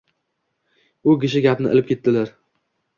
[1.07, 2.37] u kishi gapni ilib ketdilar.